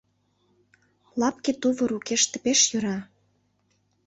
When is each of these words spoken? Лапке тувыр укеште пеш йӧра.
Лапке 1.19 1.51
тувыр 1.61 1.91
укеште 1.97 2.37
пеш 2.43 2.59
йӧра. 2.71 2.97